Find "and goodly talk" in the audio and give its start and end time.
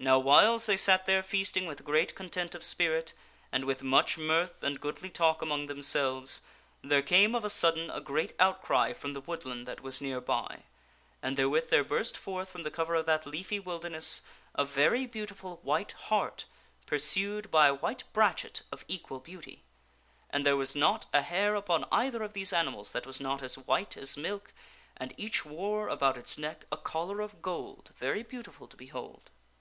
4.64-5.42